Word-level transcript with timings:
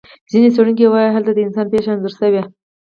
ځینې 0.31 0.49
څېړونکي 0.55 0.85
وایي 0.87 1.09
هلته 1.15 1.31
د 1.33 1.39
انسان 1.47 1.65
پېښه 1.73 1.89
انځور 1.91 2.13
شوې. 2.19 2.41